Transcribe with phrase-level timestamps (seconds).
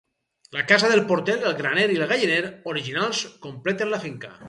[0.55, 2.41] La casa del porter, el graner i el galliner
[2.75, 4.37] originals completen la finca.